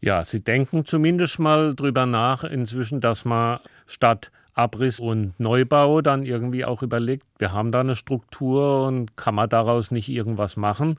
[0.00, 6.24] Ja, Sie denken zumindest mal drüber nach inzwischen, dass man statt Abriss und Neubau dann
[6.24, 10.96] irgendwie auch überlegt, wir haben da eine Struktur und kann man daraus nicht irgendwas machen.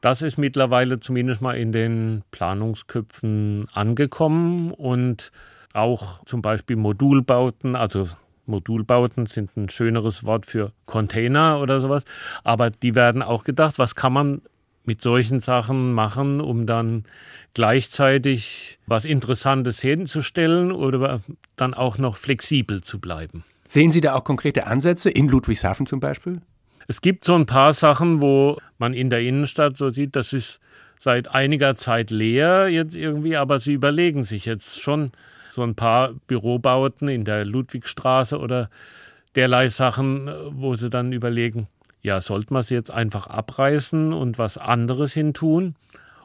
[0.00, 5.30] Das ist mittlerweile zumindest mal in den Planungsköpfen angekommen und
[5.72, 8.08] auch zum Beispiel Modulbauten, also
[8.46, 12.04] Modulbauten sind ein schöneres Wort für Container oder sowas,
[12.44, 14.42] aber die werden auch gedacht, was kann man
[14.84, 17.04] mit solchen Sachen machen, um dann
[17.54, 21.20] gleichzeitig was Interessantes hinzustellen oder
[21.56, 23.44] dann auch noch flexibel zu bleiben.
[23.68, 26.40] Sehen Sie da auch konkrete Ansätze in Ludwigshafen zum Beispiel?
[26.90, 30.58] Es gibt so ein paar Sachen, wo man in der Innenstadt so sieht, das ist
[30.98, 35.12] seit einiger Zeit leer jetzt irgendwie, aber sie überlegen sich jetzt schon
[35.52, 38.70] so ein paar Bürobauten in der Ludwigstraße oder
[39.36, 41.68] derlei Sachen, wo sie dann überlegen,
[42.02, 45.76] ja, sollte man es jetzt einfach abreißen und was anderes hintun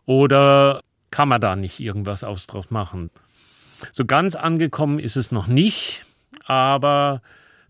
[0.08, 3.12] oder kann man da nicht irgendwas draus machen?
[3.94, 6.06] So ganz angekommen ist es noch nicht,
[6.44, 7.22] aber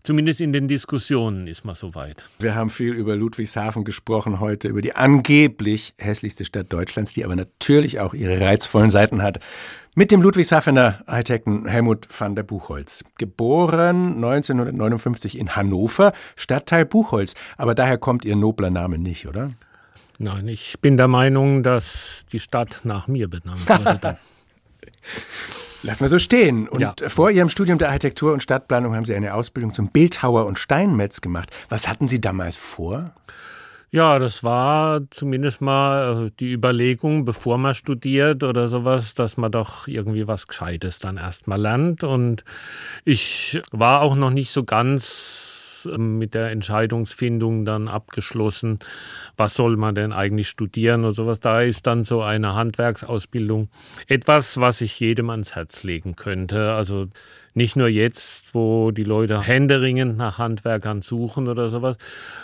[0.06, 2.22] Zumindest in den Diskussionen ist man soweit.
[2.38, 7.34] Wir haben viel über Ludwigshafen gesprochen heute, über die angeblich hässlichste Stadt Deutschlands, die aber
[7.34, 9.40] natürlich auch ihre reizvollen Seiten hat.
[9.96, 13.02] Mit dem Ludwigshafener Architekten Helmut van der Buchholz.
[13.18, 17.34] Geboren 1959 in Hannover, Stadtteil Buchholz.
[17.56, 19.50] Aber daher kommt Ihr nobler Name nicht, oder?
[20.20, 24.18] Nein, ich bin der Meinung, dass die Stadt nach mir benannt wurde.
[25.82, 26.68] Lassen wir so stehen.
[26.68, 26.94] Und ja.
[27.08, 31.20] vor Ihrem Studium der Architektur und Stadtplanung haben Sie eine Ausbildung zum Bildhauer und Steinmetz
[31.20, 31.50] gemacht.
[31.68, 33.12] Was hatten Sie damals vor?
[33.90, 39.52] Ja, das war zumindest mal äh, die Überlegung, bevor man studiert oder sowas, dass man
[39.52, 42.02] doch irgendwie was Gescheites dann erstmal lernt.
[42.02, 42.44] Und
[43.04, 45.55] ich war auch noch nicht so ganz
[45.86, 48.78] ähm, mit der Entscheidungsfindung dann abgeschlossen,
[49.36, 51.40] was soll man denn eigentlich studieren oder sowas.
[51.40, 53.68] Da ist dann so eine Handwerksausbildung
[54.06, 56.72] etwas, was ich jedem ans Herz legen könnte.
[56.72, 57.06] Also
[57.56, 61.96] nicht nur jetzt, wo die Leute händeringend nach Handwerkern suchen oder sowas,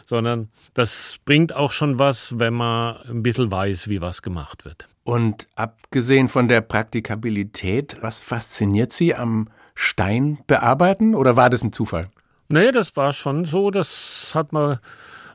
[0.06, 4.88] sondern das bringt auch schon was, wenn man ein bisschen weiß, wie was gemacht wird.
[5.04, 11.72] Und abgesehen von der Praktikabilität, was fasziniert Sie am Stein bearbeiten oder war das ein
[11.72, 12.08] Zufall?
[12.52, 14.78] Nee, das war schon so, das hat man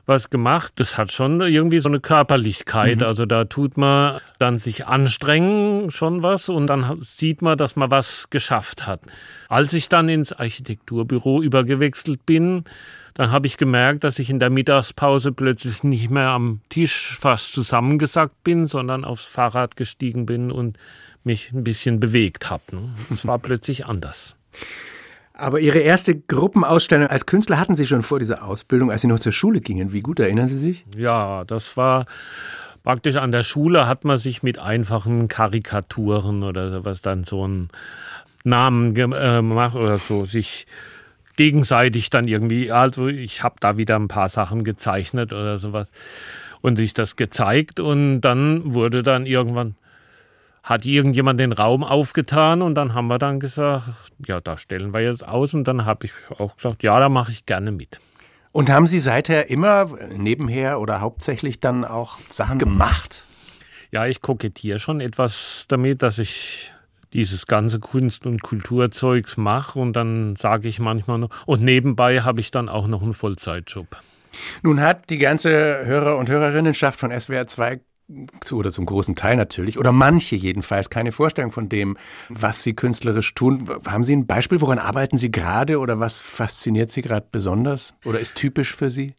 [0.08, 0.72] was gemacht.
[0.76, 3.00] Das hat schon irgendwie so eine Körperlichkeit.
[3.00, 3.06] Mhm.
[3.06, 7.90] Also da tut man dann sich anstrengen schon was und dann sieht man, dass man
[7.90, 9.00] was geschafft hat.
[9.48, 12.64] Als ich dann ins Architekturbüro übergewechselt bin,
[13.14, 17.52] dann habe ich gemerkt, dass ich in der Mittagspause plötzlich nicht mehr am Tisch fast
[17.52, 20.78] zusammengesackt bin, sondern aufs Fahrrad gestiegen bin und
[21.24, 22.62] mich ein bisschen bewegt habe.
[23.10, 24.36] Es war plötzlich anders.
[25.38, 29.20] Aber Ihre erste Gruppenausstellung als Künstler hatten Sie schon vor dieser Ausbildung, als Sie noch
[29.20, 29.92] zur Schule gingen.
[29.92, 30.84] Wie gut erinnern Sie sich?
[30.96, 32.06] Ja, das war
[32.82, 37.68] praktisch an der Schule hat man sich mit einfachen Karikaturen oder sowas dann so einen
[38.42, 40.66] Namen äh, gemacht oder so sich
[41.36, 45.88] gegenseitig dann irgendwie, also ich habe da wieder ein paar Sachen gezeichnet oder sowas
[46.62, 49.76] und sich das gezeigt und dann wurde dann irgendwann
[50.68, 53.88] hat irgendjemand den Raum aufgetan und dann haben wir dann gesagt,
[54.26, 57.32] ja, da stellen wir jetzt aus und dann habe ich auch gesagt, ja, da mache
[57.32, 58.00] ich gerne mit.
[58.52, 63.24] Und haben Sie seither immer nebenher oder hauptsächlich dann auch Sachen gemacht?
[63.92, 66.70] Ja, ich kokettiere schon etwas damit, dass ich
[67.14, 72.40] dieses ganze Kunst- und Kulturzeugs mache und dann sage ich manchmal noch, und nebenbei habe
[72.40, 73.86] ich dann auch noch einen Vollzeitjob.
[74.62, 77.80] Nun hat die ganze Hörer- und Hörerinnenschaft von SWR 2
[78.40, 81.96] zu, oder zum großen Teil natürlich, oder manche jedenfalls, keine Vorstellung von dem,
[82.28, 83.68] was Sie künstlerisch tun.
[83.86, 88.18] Haben Sie ein Beispiel, woran arbeiten Sie gerade oder was fasziniert Sie gerade besonders oder
[88.18, 89.14] ist typisch für Sie?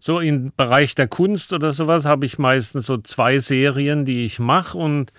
[0.00, 4.38] So im Bereich der Kunst oder sowas habe ich meistens so zwei Serien, die ich
[4.38, 5.12] mache und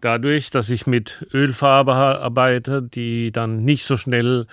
[0.00, 4.46] dadurch, dass ich mit Ölfarbe arbeite, die dann nicht so schnell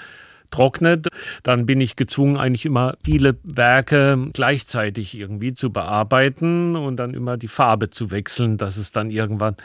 [0.51, 1.07] trocknet,
[1.43, 7.37] dann bin ich gezwungen, eigentlich immer viele Werke gleichzeitig irgendwie zu bearbeiten und dann immer
[7.37, 9.55] die Farbe zu wechseln, dass es dann irgendwann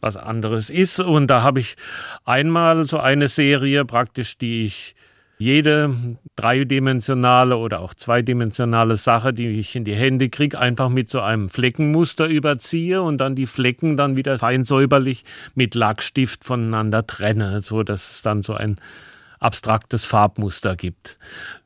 [0.00, 1.00] was anderes ist.
[1.00, 1.76] Und da habe ich
[2.24, 4.94] einmal so eine Serie praktisch, die ich
[5.40, 5.94] jede
[6.36, 11.48] dreidimensionale oder auch zweidimensionale Sache, die ich in die Hände kriege, einfach mit so einem
[11.48, 15.24] Fleckenmuster überziehe und dann die Flecken dann wieder fein säuberlich
[15.54, 18.76] mit Lackstift voneinander trenne, so dass es dann so ein
[19.40, 21.18] abstraktes Farbmuster gibt.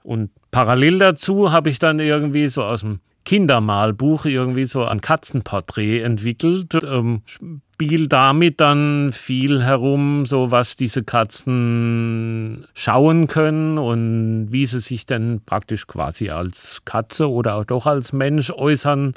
[0.03, 6.01] Und parallel dazu habe ich dann irgendwie so aus dem Kindermalbuch irgendwie so ein Katzenporträt
[6.01, 6.75] entwickelt.
[6.85, 14.79] Ähm, spiel damit dann viel herum, so was diese Katzen schauen können und wie sie
[14.79, 19.15] sich denn praktisch quasi als Katze oder auch doch als Mensch äußern,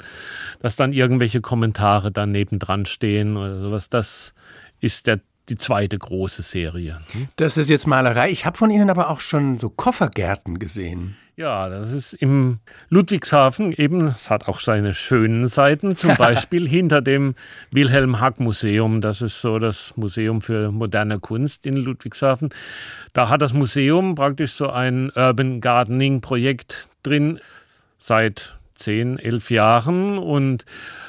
[0.60, 3.90] dass dann irgendwelche Kommentare dann nebendran stehen oder sowas.
[3.90, 4.34] Das
[4.80, 7.00] ist der die zweite große Serie.
[7.36, 8.30] Das ist jetzt Malerei.
[8.30, 11.16] Ich habe von Ihnen aber auch schon so Koffergärten gesehen.
[11.36, 12.58] Ja, das ist im
[12.88, 17.36] Ludwigshafen eben, es hat auch seine schönen Seiten, zum Beispiel hinter dem
[17.70, 22.48] Wilhelm Hack Museum, das ist so das Museum für moderne Kunst in Ludwigshafen.
[23.12, 27.38] Da hat das Museum praktisch so ein Urban Gardening Projekt drin
[28.00, 30.64] seit zehn, elf Jahren und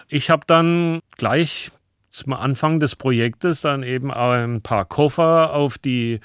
[0.08, 1.72] ich habe dann gleich
[2.12, 6.20] zum Anfang des Projektes dann eben ein paar Koffer auf die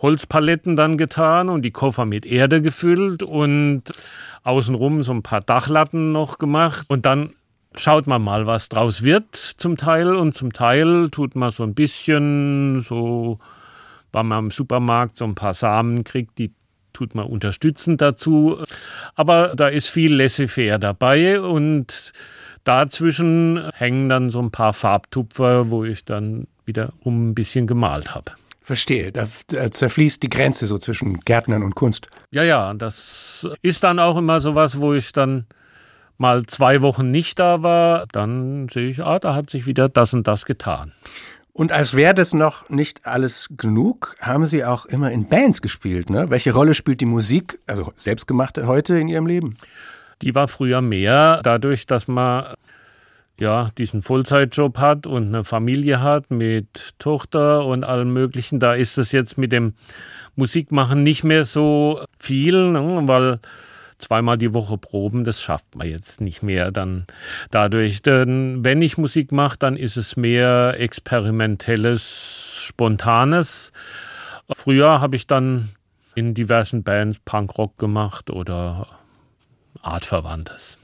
[0.00, 3.82] Holzpaletten dann getan und die Koffer mit Erde gefüllt und
[4.42, 7.30] außenrum so ein paar Dachlatten noch gemacht und dann
[7.76, 11.74] schaut man mal, was draus wird zum Teil und zum Teil tut man so ein
[11.74, 13.38] bisschen so,
[14.12, 16.52] weil man im Supermarkt so ein paar Samen kriegt, die
[16.92, 18.58] tut man unterstützend dazu.
[19.14, 22.12] Aber da ist viel Laissez-faire dabei und
[22.64, 28.32] Dazwischen hängen dann so ein paar Farbtupfer, wo ich dann wiederum ein bisschen gemalt habe.
[28.62, 29.26] Verstehe, da
[29.70, 32.06] zerfließt die Grenze so zwischen Gärtnern und Kunst.
[32.30, 35.46] Ja, ja, das ist dann auch immer so was, wo ich dann
[36.18, 40.12] mal zwei Wochen nicht da war, dann sehe ich, ah, da hat sich wieder das
[40.12, 40.92] und das getan.
[41.52, 46.10] Und als wäre das noch nicht alles genug, haben Sie auch immer in Bands gespielt.
[46.10, 46.30] Ne?
[46.30, 49.56] Welche Rolle spielt die Musik, also selbstgemachte, heute in Ihrem Leben?
[50.22, 52.54] Die war früher mehr, dadurch, dass man
[53.40, 58.60] ja, diesen Vollzeitjob hat und eine Familie hat mit Tochter und allem Möglichen.
[58.60, 59.72] Da ist es jetzt mit dem
[60.36, 63.40] Musikmachen nicht mehr so viel, ne, weil
[63.96, 67.06] zweimal die Woche proben, das schafft man jetzt nicht mehr dann
[67.50, 68.02] dadurch.
[68.02, 73.72] Denn wenn ich Musik mache, dann ist es mehr experimentelles, spontanes.
[74.52, 75.70] Früher habe ich dann
[76.14, 78.86] in diversen Bands Punkrock gemacht oder
[79.82, 80.78] artverwandtes.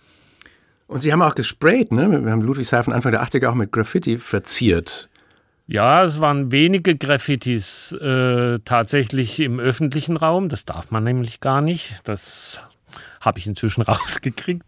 [0.86, 2.24] Und Sie haben auch gesprayt, ne?
[2.24, 5.08] Wir haben Ludwigshafen Anfang der 80er auch mit Graffiti verziert.
[5.66, 10.48] Ja, es waren wenige Graffitis äh, tatsächlich im öffentlichen Raum.
[10.48, 11.96] Das darf man nämlich gar nicht.
[12.04, 12.60] Das
[13.26, 14.64] habe ich inzwischen rausgekriegt.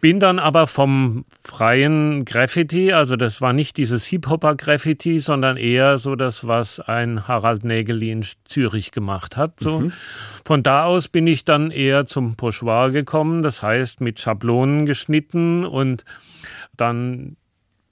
[0.00, 6.14] Bin dann aber vom freien Graffiti, also das war nicht dieses Hip-Hopper-Graffiti, sondern eher so
[6.14, 9.58] das, was ein Harald Nägeli in Zürich gemacht hat.
[9.58, 9.80] So.
[9.80, 9.92] Mhm.
[10.44, 15.64] Von da aus bin ich dann eher zum Pochoir gekommen, das heißt mit Schablonen geschnitten
[15.64, 16.04] und
[16.76, 17.36] dann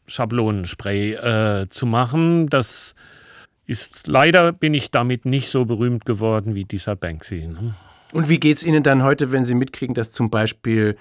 [0.06, 2.46] Schablonenspray äh, zu machen.
[2.46, 2.94] Das
[3.66, 7.48] ist leider bin ich damit nicht so berühmt geworden wie dieser Banksy.
[7.48, 7.74] Ne?
[8.14, 10.96] Und wie geht es Ihnen dann heute, wenn Sie mitkriegen, dass zum Beispiel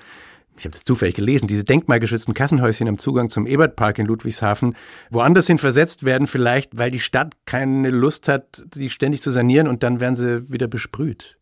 [0.57, 4.75] ich habe das zufällig gelesen, diese denkmalgeschützten Kassenhäuschen am Zugang zum Ebertpark in Ludwigshafen
[5.09, 9.67] woanders hin versetzt werden, vielleicht weil die Stadt keine Lust hat, die ständig zu sanieren
[9.67, 11.37] und dann werden sie wieder besprüht.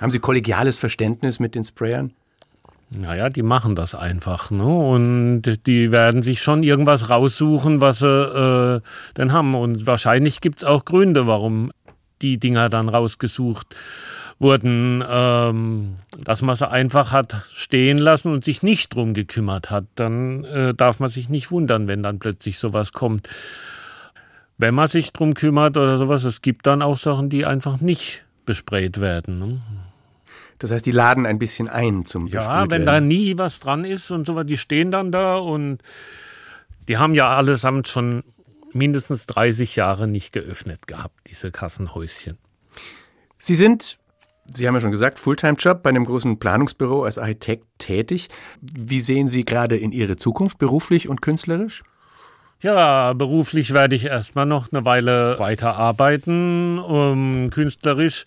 [0.00, 2.12] Haben Sie kollegiales Verständnis mit den Sprayern?
[2.90, 4.64] Naja, die machen das einfach, ne?
[4.64, 8.80] Und die werden sich schon irgendwas raussuchen, was sie äh,
[9.16, 9.54] denn haben.
[9.54, 11.70] Und wahrscheinlich gibt es auch Gründe, warum
[12.22, 13.74] die Dinger dann rausgesucht
[14.38, 19.84] wurden, ähm, dass man sie einfach hat stehen lassen und sich nicht drum gekümmert hat.
[19.96, 23.28] Dann äh, darf man sich nicht wundern, wenn dann plötzlich sowas kommt.
[24.56, 28.24] Wenn man sich drum kümmert oder sowas, es gibt dann auch Sachen, die einfach nicht
[28.44, 29.38] besprayt werden.
[29.38, 29.60] Ne?
[30.58, 34.10] Das heißt, die laden ein bisschen ein zum Ja, wenn da nie was dran ist
[34.10, 35.78] und sowas, die stehen dann da und
[36.88, 38.24] die haben ja allesamt schon
[38.72, 42.38] mindestens 30 Jahre nicht geöffnet gehabt, diese Kassenhäuschen.
[43.38, 43.98] Sie sind,
[44.52, 48.28] Sie haben ja schon gesagt, Fulltime-Job bei einem großen Planungsbüro als Architekt tätig.
[48.60, 51.82] Wie sehen Sie gerade in Ihre Zukunft beruflich und künstlerisch?
[52.60, 56.78] Ja, beruflich werde ich erstmal noch eine Weile weiterarbeiten.
[56.80, 58.24] Um, künstlerisch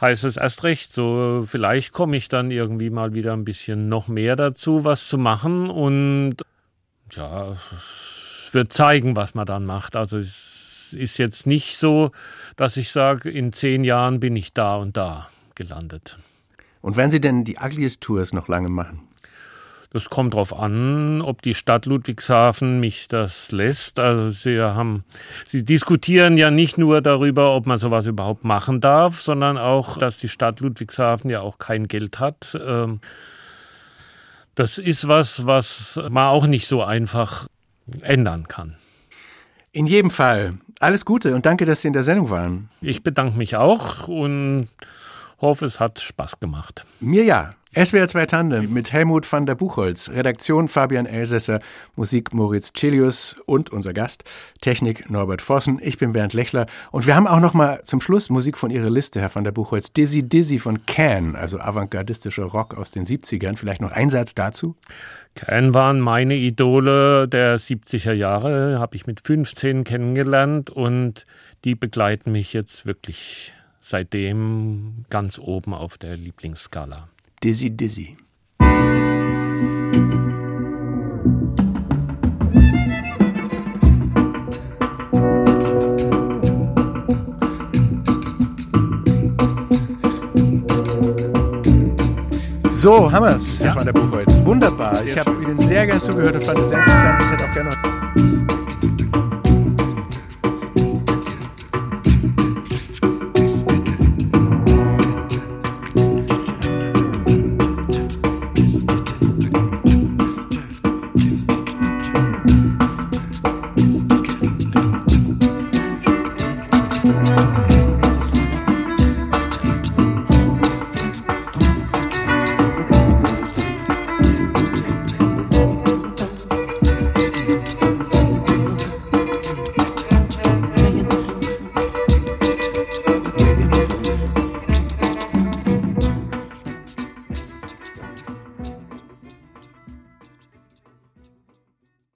[0.00, 0.94] heißt es erst recht.
[0.94, 5.18] So, vielleicht komme ich dann irgendwie mal wieder ein bisschen noch mehr dazu, was zu
[5.18, 5.68] machen.
[5.68, 6.36] Und
[7.14, 7.58] ja,
[8.54, 9.96] wird zeigen, was man dann macht.
[9.96, 12.10] Also es ist jetzt nicht so,
[12.56, 16.18] dass ich sage, in zehn Jahren bin ich da und da gelandet.
[16.80, 19.00] Und werden Sie denn die Ugliest Tours noch lange machen?
[19.92, 23.98] Das kommt darauf an, ob die Stadt Ludwigshafen mich das lässt.
[23.98, 25.04] Also sie haben,
[25.46, 30.16] sie diskutieren ja nicht nur darüber, ob man sowas überhaupt machen darf, sondern auch, dass
[30.16, 32.58] die Stadt Ludwigshafen ja auch kein Geld hat.
[32.58, 33.00] Ähm,
[34.54, 37.46] das ist was, was man auch nicht so einfach
[38.00, 38.76] ändern kann.
[39.72, 42.68] In jedem Fall alles Gute und danke, dass Sie in der Sendung waren.
[42.80, 44.68] Ich bedanke mich auch und
[45.40, 46.82] hoffe, es hat Spaß gemacht.
[47.00, 47.54] Mir ja.
[47.74, 51.60] SWR 2 Tandem mit Helmut van der Buchholz, Redaktion Fabian Elsässer,
[51.96, 54.24] Musik Moritz Celius und unser Gast,
[54.60, 55.80] Technik Norbert Vossen.
[55.82, 58.90] Ich bin Bernd Lechler und wir haben auch noch mal zum Schluss Musik von Ihrer
[58.90, 59.90] Liste, Herr van der Buchholz.
[59.90, 63.56] Dizzy Dizzy von Can, also avantgardistischer Rock aus den 70ern.
[63.56, 64.76] Vielleicht noch ein Satz dazu?
[65.34, 71.26] Can waren meine Idole der 70er Jahre, habe ich mit 15 kennengelernt und
[71.64, 77.08] die begleiten mich jetzt wirklich seitdem ganz oben auf der Lieblingsskala.
[77.42, 78.16] Dizzy Dizzy.
[92.82, 94.44] So, haben wir's, Herr van der Buchholz.
[94.44, 95.06] Wunderbar.
[95.06, 97.22] Ich habe Ihnen sehr gern zugehört und fand es sehr interessant.
[97.22, 98.61] Ich hätte auch gerne noch